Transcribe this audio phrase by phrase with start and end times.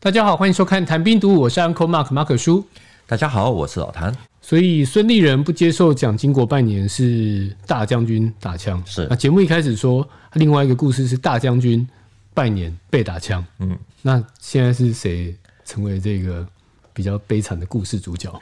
[0.00, 2.64] 大家好，欢迎收看《谈兵读武》，我是 Uncle Mark 马可叔。
[3.04, 4.16] 大家好，我是老谭。
[4.40, 8.80] 所以孙立人不接受蒋经国拜年是大将军打枪。
[8.86, 11.86] 是那节目一开始说另外一个故事是大将军
[12.32, 13.44] 拜年被打枪。
[13.58, 16.46] 嗯，那现在是谁成为这个
[16.94, 18.32] 比较悲惨的故事主角？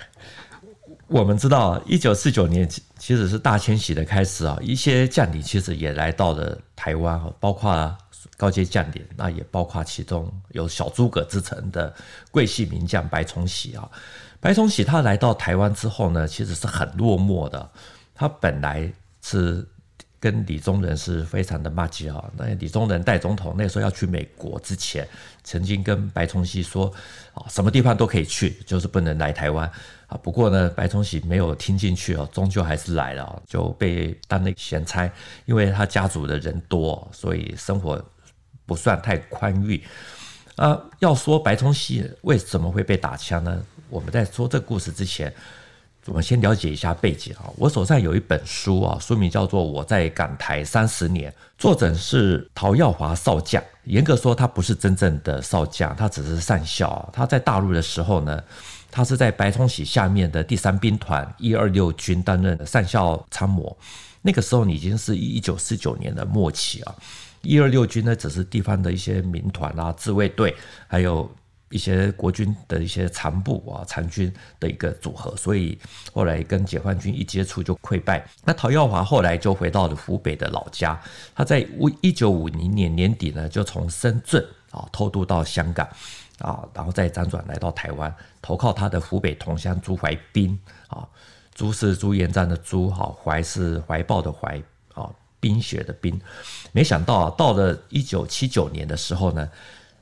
[1.08, 2.68] 我们知道，一九四九年
[2.98, 7.96] 其实是大迁徙的开始啊，一些将领其实也来到了台湾，包括
[8.36, 11.94] 高阶将领，那也包括其中有小诸葛之称的
[12.32, 13.88] 桂系名将白崇禧啊。
[14.40, 17.70] 白崇禧他来到台湾之后呢，其实是很落寞的。
[18.12, 18.92] 他本来
[19.22, 19.66] 是
[20.18, 22.24] 跟李宗仁是非常的麻吉啊。
[22.36, 25.06] 那李宗仁代总统那时候要去美国之前，
[25.44, 26.92] 曾经跟白崇禧说
[27.34, 29.70] 啊，什么地方都可以去，就是不能来台湾。
[30.06, 35.10] 啊，不过呢，白崇禧没有听进去哦，终究还是来了，就被当了闲差。
[35.46, 38.00] 因为他家族的人多，所以生活
[38.64, 39.82] 不算太宽裕。
[40.54, 43.62] 啊，要说白崇禧为什么会被打枪呢？
[43.90, 45.32] 我们在说这故事之前，
[46.06, 47.50] 我们先了解一下背景啊。
[47.56, 53.62] 我手上有一本书啊，书名叫做《我在港台三十年》，作者是陶耀华少将。
[53.84, 57.08] 严格说，他不是真正的少将，他只是上校。
[57.12, 58.42] 他在大陆的时候呢，
[58.90, 63.76] 他是在白崇禧下面的第三兵团一二六军担任上校参谋，
[64.22, 66.94] 那个时候你已经是一九四九年的末期啊。
[67.42, 70.52] 一二六军呢，只是地方的一些民团啊、自卫队，
[70.88, 71.30] 还有
[71.76, 75.78] 一些国军的一些残部啊、残军的一个组合，所以
[76.12, 78.26] 后来跟解放军一接触就溃败。
[78.44, 80.98] 那陶耀华后来就回到了湖北的老家，
[81.34, 81.64] 他在
[82.00, 85.86] 一九五零年年底呢，就从深圳啊偷渡到香港。
[86.38, 91.08] 啊，然后再辗转来到台湾，投靠他的湖北同乡朱怀彬啊。
[91.54, 95.08] 朱是朱元璋的朱，哈，怀是怀抱的怀，啊，
[95.40, 96.20] 冰雪的冰。
[96.72, 99.48] 没想到啊，到了一九七九年的时候呢，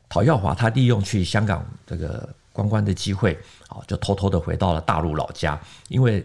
[0.08, 5.58] 陶耀华他利用去香港这个观光的机会，啊，就偷偷的回到了大陆老家，
[5.88, 6.24] 因为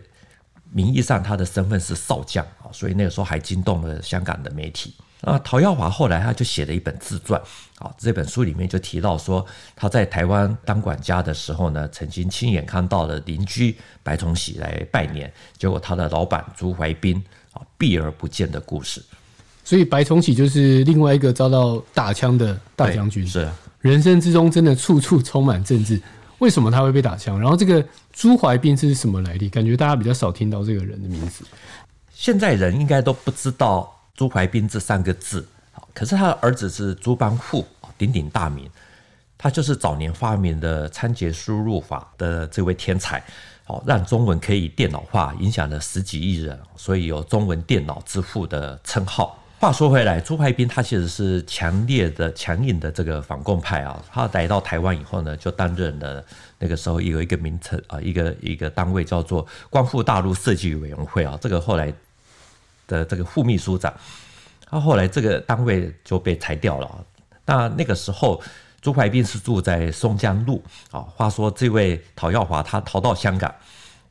[0.71, 4.93] 名义上他的身份是少将啊，所以那个时候还惊动了香港的媒体。
[5.21, 7.41] 啊，陶耀华后来他就写了一本自传，
[7.79, 9.45] 啊，这本书里面就提到说，
[9.75, 17.21] 他在台湾当管家的时候呢，曾经亲眼看到了邻居白崇禧来拜年，结果他的老板朱怀斌
[17.51, 19.03] 啊避而不见的故事。
[19.65, 23.27] 所以白崇禧就是另外一个遭到打枪的大将军。
[23.27, 23.49] 是，
[23.81, 26.01] 人生之中真的处处充满政治。
[26.39, 27.39] 为什么他会被打枪？
[27.39, 29.49] 然后这个朱怀彬是什么来历？
[29.49, 31.43] 感觉大家比较少听到这个人的名字。
[32.13, 33.95] 现在人应该都不知道。
[34.15, 35.47] 朱怀彬这三个字，
[35.93, 37.63] 可是他的儿子是朱邦祜，
[37.97, 38.69] 鼎鼎大名，
[39.37, 43.23] 他就是早年发明的仓頡输入法的这位天才，
[43.63, 49.38] 好让中文可以电脑化，影响了十几亿人，所以有中文电脑之父的称号。
[49.59, 56.23] 话说回来，朱怀彬他其实是强烈的、强硬的这个反共派啊，他来到台湾以后呢，就担任了
[56.57, 61.93] 那个时候有一个名称啊，一个一个单位叫做光复大陆设计委员会啊，这个后来。
[62.87, 63.93] 的这个副秘书长，
[64.65, 67.05] 他后来这个单位就被裁掉了。
[67.45, 68.41] 那那个时候，
[68.81, 70.59] 朱怀彬是住在松江路
[70.89, 71.01] 啊。
[71.01, 73.53] 话说这位陶耀华他逃到香港，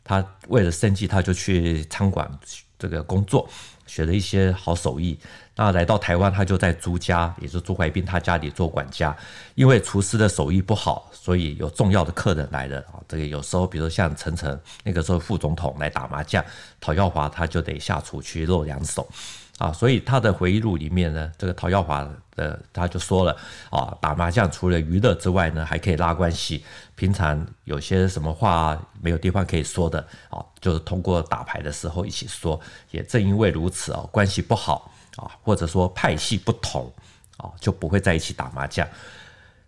[0.05, 2.31] 他为了生计，他就去餐馆
[2.79, 3.51] 这个工作，
[3.89, 5.19] 学了一些好手艺。
[5.57, 9.17] 那来到台湾，他就在朱家，也就是朱怀斌他家里做管家。
[9.57, 16.45] 因为厨师的手艺不好，所以有重要的客人来了啊，这个有时候，比如像陈诚那个时候副总统来打麻将，
[16.81, 19.09] 陶耀华他就得下厨去露两手
[19.59, 19.71] 啊。
[19.73, 23.37] 所以他的回忆录里面呢，这个陶耀华的他就说了
[23.71, 26.65] 啊，打麻将除了娱乐之外呢，还可以拉关系。
[26.95, 32.59] 平常有些什么话没有地方可以说的啊，就是通过打牌的时候一起说。
[32.91, 34.91] 也正因为如此啊，关系不好。
[35.17, 36.93] 啊，或者说派系不同
[37.39, 38.87] 啊，就不会在一起打麻将。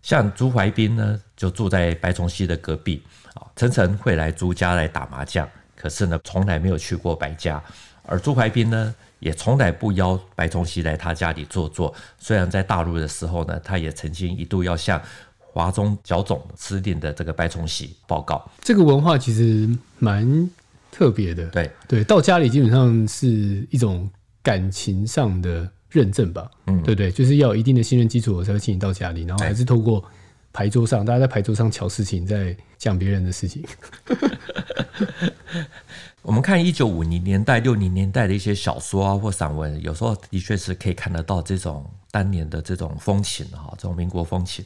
[0.00, 3.02] 像朱怀彬呢，就住在白崇禧的隔壁
[3.34, 5.48] 啊，陈诚会来朱家来打麻将，
[5.80, 7.62] 可是呢，从来没有去过白家。
[8.04, 11.94] 而朱怀斌呢，也从来不邀白崇禧来他家里坐坐。
[12.18, 15.00] 虽然在大陆的时候呢，他也曾经一度要向
[15.38, 18.50] 华中剿总司令的这个白崇禧报告。
[18.60, 19.68] 这个文化其实
[19.98, 20.50] 蛮
[20.90, 21.46] 特别的。
[21.46, 24.10] 对对，到家里基本上是一种。
[24.42, 30.02] 感情上的认证吧，嗯，对对，就是要有一定的信任基础，我才会请你到家里，然后还是透过
[30.50, 33.62] 牌桌上，大家在牌桌上瞧事情，在讲别人的事情。
[36.22, 44.64] 我们看一九五零年代、六零年代的一些小说啊或散文，有时候的确是可以看得到这种当年的这种风情哈，这种民国风情。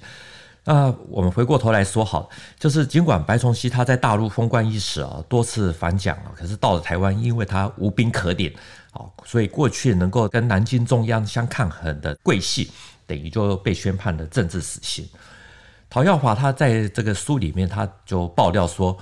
[0.66, 2.28] 那我们回过头来说好，
[2.58, 8.52] 就是尽管白崇禧他在大陆风光一时啊，多次反蒋啊，可是到了台湾，因为他无兵可点。
[8.92, 12.70] 啊所以过去能够跟南京中央相抗衡的桂系，
[13.06, 15.04] 等于就被宣判了政治死刑。
[15.90, 18.96] 陶耀华他在这个书里面，他就爆料说，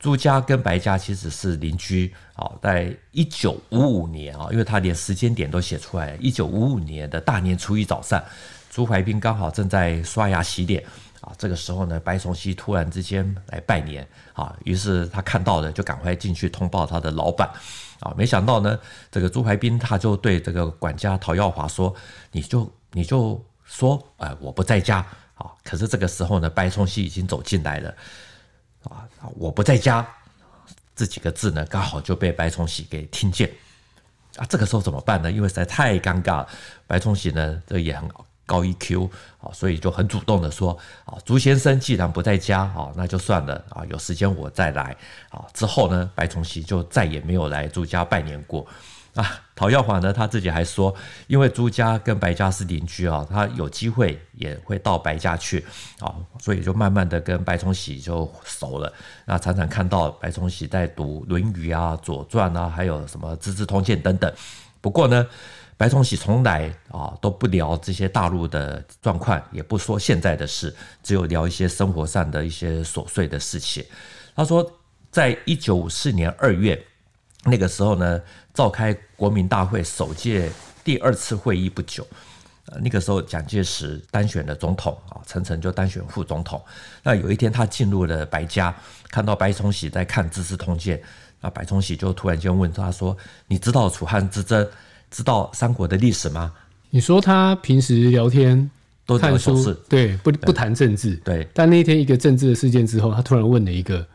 [0.00, 2.50] 朱家跟白家其实是邻居啊。
[2.62, 8.20] 在一九五五年啊，因为他连时间点都写出来，一九五五年的大年初一早上，
[8.70, 10.82] 朱怀彬刚好正在刷牙洗脸
[11.20, 11.30] 啊。
[11.36, 17.46] 这个时候呢，白崇禧突然之间来拜年啊，于是他看到了，就赶快进去通报他的老板
[18.00, 18.14] 啊。
[18.16, 18.78] 没想到呢，
[19.12, 21.94] 这个朱怀彬他就对这个管家陶耀华说
[22.32, 25.06] ：“你就你就说，哎，我不在家。”
[25.40, 25.50] 啊！
[25.64, 27.94] 可是这个时候呢，白崇禧已经走进来了，
[29.36, 30.06] 我不在家，
[30.96, 33.50] 这几个字呢，刚好就被白崇禧给听见，
[34.36, 35.30] 啊，这个时候怎么办呢？
[35.30, 36.48] 因为实在太尴尬了，
[36.86, 38.08] 白崇禧呢，这也很
[38.46, 39.08] 高 EQ
[39.40, 44.96] 啊，所以就很主动的说，啊，朱先生既然不在家，啊，那就算了，啊，有时间我再来，
[45.30, 48.66] 啊，之后呢，白崇禧就再也没有来朱家拜年过。
[49.14, 50.94] 啊，陶耀华呢，他自己还说，
[51.26, 55.64] 因为朱家跟白家是邻居啊，他有机会也会到白家去
[55.98, 58.92] 啊，所以就慢慢的跟白崇禧就熟了。
[59.26, 64.32] 那常常看到白崇禧在读《论语》啊、《左传》啊，还有什么《资治通鉴》等等。
[64.80, 65.26] 不过呢，
[65.76, 70.72] 白崇禧从来啊都不聊这些大陆的状况，也不说现在的事，
[71.02, 73.84] 只有聊一些生活上的一些琐碎的事情。
[74.36, 74.64] 他说，
[75.10, 76.80] 在一九五四年二月。
[77.44, 78.20] 那个时候呢，
[78.52, 80.50] 召开国民大会首届
[80.84, 82.06] 第二次会议不久，
[82.66, 86.62] 呃，那个时候蒋介石当选了总统啊，陈诚就当选副总统。
[87.02, 88.74] 那有一天他进入了白家，
[89.08, 90.98] 看到白崇禧在看《资治通鉴》，
[91.40, 93.16] 那白崇禧就突然间问他说
[93.48, 94.68] ：“你知道楚汉之争，
[95.10, 96.52] 知道三国的历史吗？”
[96.90, 98.70] 你说他平时聊天
[99.06, 101.48] 都看书，对，不不谈政治，对。
[101.54, 104.06] 但那一天一个政治的事件之后，他突然问了一个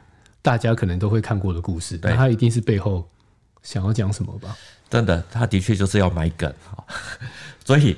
[0.44, 3.04] 大家可能都会看过的故事，那他一定是背后。
[3.66, 4.56] 想要讲什么吧？
[4.90, 6.86] 真的，他的确就是要买梗啊。
[7.66, 7.98] 所以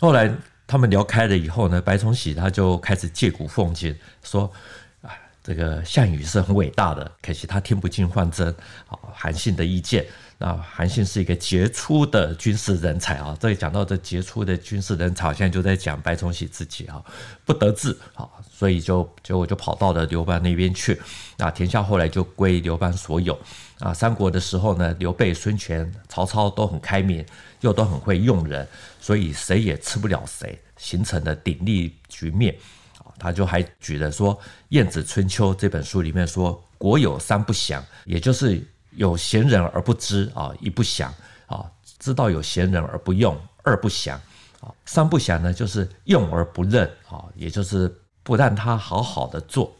[0.00, 0.30] 后来
[0.66, 4.52] 他们聊开了以后呢，白崇禧他就开始借古奉今，说
[5.00, 8.52] 啊，这个项羽是很伟大的，可惜他听不进范增
[8.88, 10.04] 啊韩信的意见。
[10.38, 13.36] 那韩信是一个杰出的军事人才啊。
[13.40, 17.02] 这里讲到这杰出的军事人才，现在就在讲白崇禧自己啊，
[17.44, 21.00] 不得志啊，所以就结果就跑到了刘邦那边去。
[21.38, 23.38] 那天下后来就归刘邦所有。
[23.78, 27.22] 啊，三国的时候呢，刘备、孙权、曹操都很开明，
[27.60, 28.66] 又都很会用人，
[29.00, 32.54] 所以谁也吃不了谁，形成了鼎立局面。
[32.98, 34.34] 啊，他就还举了说，
[34.70, 41.12] 《晏子春秋》这本书里面说，国有三不祥，也就是有贤人而不知啊，一不祥
[41.46, 41.64] 啊，
[41.98, 44.20] 知道有贤人而不用，二不祥
[44.60, 49.72] 啊，三不祥呢，就是用而不任啊，也就是不让他好好的做。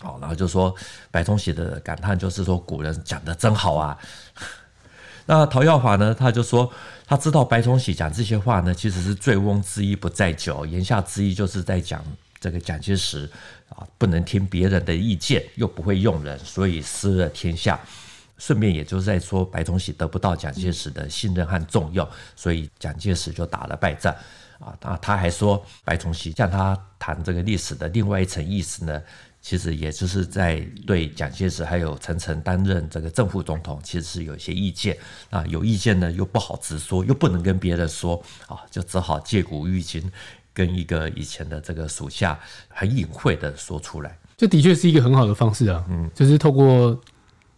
[0.00, 0.74] 好，然后就说
[1.10, 3.98] 白崇禧的感叹就是说，古人讲的真好啊。
[5.26, 6.68] 那陶耀华呢，他就说
[7.06, 12.04] 他知道白崇禧讲这些话呢，其实是醉翁之意不在酒，言下之意就是在讲
[12.40, 13.30] 这个蒋介石
[13.68, 17.78] 啊，不能听别人的意见，又不会用人，所以失了天下。
[18.42, 22.04] 顺便也就是在说白崇禧得不到蒋介石的信任和重用，
[22.34, 24.12] 所以蒋介石就打了败仗
[24.58, 24.76] 啊。
[24.80, 29.00] 他他还说白崇禧向他谈这个历史的另外一层意思呢。
[29.40, 34.96] 其实也就是在对蒋介石还有陈诚担任这个正副总统，其实是有一些意见
[35.30, 40.08] 啊，有意见呢又不好直说，又不能跟别人说啊，就只好借古喻今，
[40.54, 44.16] 跟一个以前的这个属下很隐晦的说出来。
[44.36, 46.96] 这的确是一个很好的方式啊，嗯，就是透过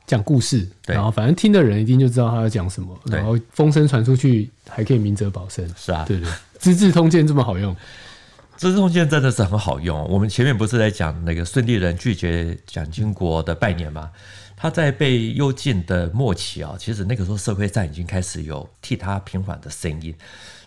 [0.07, 7.75] 讲故事，然后反正听的人一定就知道他要讲什么，然后风声传出去还可以明哲保身，是啊，对对，对，《资治通鉴》这么好用。
[8.57, 10.09] 资治通鉴真的是很好用。
[10.09, 14.11] 我们前面不是在讲那个孙立人拒绝蒋经国的拜年吗？
[14.57, 20.15] 他在被幽禁的末期啊，其实那个时候社会上已经开始有替他平反的声音。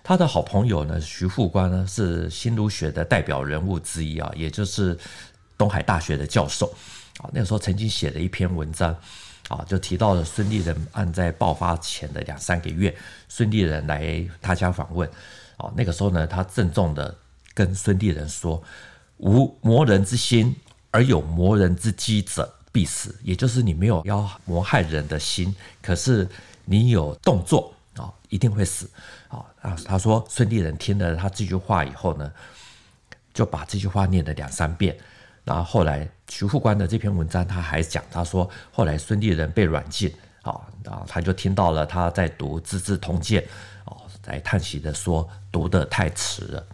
[0.03, 4.98] 他的好朋友呢，徐复观呢，是新儒学的代表人物之一啊，也就是
[5.58, 6.67] 东海大学的教授
[7.20, 7.29] 啊。
[7.34, 8.96] 那个时候曾经写了一篇文章
[9.47, 12.95] 啊，就提到了孙立人案在爆发前的两三个月，
[13.27, 15.09] 孙立人来他家访问
[15.57, 15.71] 啊。
[15.75, 17.15] 那个时候呢，他郑重的。
[17.57, 18.61] 跟孙立人说
[19.17, 20.55] ：“无谋人之心，
[20.91, 23.15] 而有谋人之机者，必死。
[23.23, 26.29] 也就是你没有要谋害人的心，可是
[26.65, 28.87] 你有动作啊，一定会死
[29.27, 32.31] 啊。”啊，他说孙立人听了他这句话以后呢，
[33.33, 34.95] 就把这句话念了两三遍。
[35.47, 43.41] 然后后来徐副官的这篇文章他还讲，他说后来孙立人被软禁啊，然后他就听到了他在读《资治通鉴》
[43.85, 46.67] 哦，在叹息的说读的太迟了。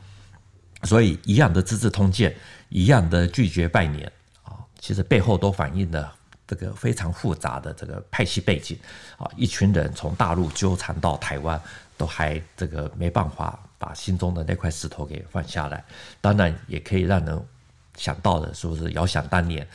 [0.85, 2.31] 所以，一样的《资治通鉴》，
[2.69, 4.11] 一样的拒绝拜年
[4.41, 6.13] 啊，其实背后都反映了
[6.47, 8.77] 这个非常复杂的这个派系背景
[9.17, 9.29] 啊。
[9.37, 11.61] 一群人从大陆纠缠到台湾，
[11.95, 15.85] 都还这个没办法把心中的那块石头给放下来。
[16.19, 17.45] 当然，也可以让人
[17.97, 19.67] 想到的，是不是遥想当年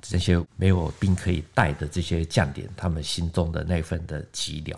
[0.00, 4.74] 这些没有兵可以带的这些将领，他们心中的那份的寂寥。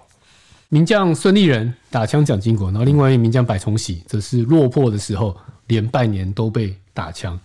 [0.68, 5.36] 名将孙立人打枪蒋经国，然后另外一名将白崇禧则是落魄的时候
[5.66, 7.38] 连半年都被打枪。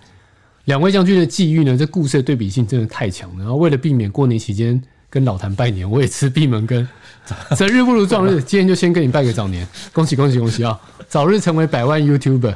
[0.65, 3.39] 两位将军的际遇呢，这故事的对比性真的太强了。
[3.39, 6.87] 然后为了避免过年期间跟老谭拜年，我也吃闭门羹。
[7.55, 10.79] 择日不如撞日，今天就先跟你拜个早年， 恭喜恭喜恭喜啊！
[11.07, 12.55] 早日成为百万 YouTuber。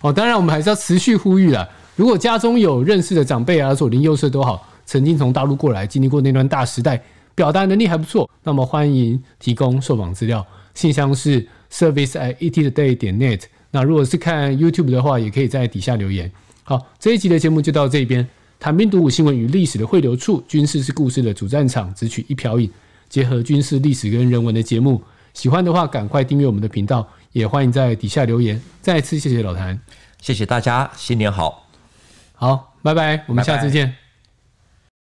[0.00, 1.68] 哦，当然我们还是要持续呼吁啦。
[1.96, 7.02] 如果家中有认识的长辈啊，左邻右舍都好，曾经从大陆过来，经历过那段大时代。
[7.34, 13.42] 表达能力还不错，那么欢迎提供受访资料，信箱是 service at ettoday 点 net。
[13.70, 16.30] 那如果是看 YouTube 的话，也可以在底下留言。
[16.64, 18.26] 好，这一集的节目就到这边。
[18.58, 22.70] 谈兵读武新闻与历史的汇流处，军事是故事的主战场，只取一瓢饮，
[23.08, 25.02] 结合军事历史跟人文的节目。
[25.34, 28.58] 喜欢的话，赶快订阅我们的频道，也欢迎在底下留言。
[28.80, 29.78] 再次谢谢老谭，
[30.22, 31.65] 谢谢大家，新年好，
[32.36, 33.86] 好，拜拜，我们下次见。
[33.86, 34.05] 拜拜。